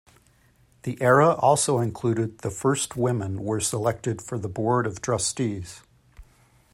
The 0.81 0.99
era 0.99 1.31
also 1.33 1.77
included 1.77 2.39
the 2.39 2.49
first 2.49 2.97
women 2.97 3.43
were 3.43 3.59
selected 3.59 4.19
for 4.19 4.39
the 4.39 4.49
Board 4.49 4.87
of 4.87 4.99
Trustees. 4.99 5.83